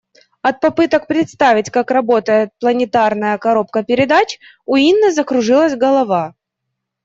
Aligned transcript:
От 0.41 0.59
попыток 0.61 1.05
представить, 1.05 1.69
как 1.69 1.91
работает 1.91 2.49
планетарная 2.59 3.37
коробка 3.37 3.83
передач, 3.83 4.39
у 4.65 4.75
Инны 4.75 5.11
закружилась 5.11 5.75
голова. 5.75 6.33